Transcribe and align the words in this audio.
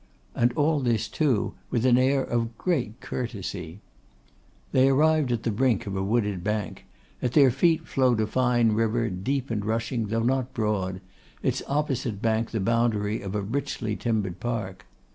And 0.33 0.51
all 0.53 0.79
this, 0.79 1.07
too, 1.07 1.53
with 1.69 1.85
an 1.85 1.95
air 1.95 2.23
of 2.23 2.57
great 2.57 2.99
courtesy. 3.01 3.81
They 4.71 4.89
arrived 4.89 5.31
at 5.31 5.43
the 5.43 5.51
brink 5.51 5.85
of 5.85 5.95
a 5.95 6.01
wooded 6.01 6.43
bank; 6.43 6.87
at 7.21 7.33
their 7.33 7.51
feet 7.51 7.87
flowed 7.87 8.19
a 8.19 8.25
fine 8.25 8.71
river, 8.71 9.11
deep 9.11 9.51
and 9.51 9.63
rushing, 9.63 10.07
though 10.07 10.23
not 10.23 10.55
broad; 10.55 11.01
its 11.43 11.61
opposite 11.67 12.19
bank 12.19 12.49
the 12.49 12.59
boundary 12.59 13.21
of 13.21 13.35
a 13.35 13.43
richly 13.43 13.95
timbered 13.95 14.39
park. 14.39 14.87